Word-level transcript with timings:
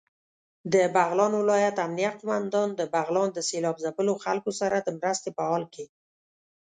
دبغلان 0.73 1.33
ولايت 1.41 1.75
امنيه 1.85 2.11
قوماندان 2.19 2.69
دبغلان 2.79 3.29
د 3.33 3.37
سېلاب 3.49 3.75
ځپلو 3.83 4.13
خلکو 4.23 4.51
سره 4.59 4.75
دمرستې 4.87 5.29
په 5.37 5.41
حال 5.49 5.63
کې 5.73 5.85